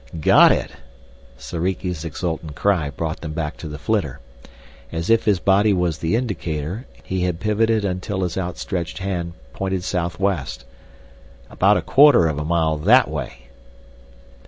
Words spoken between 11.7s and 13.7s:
a quarter of a mile that way."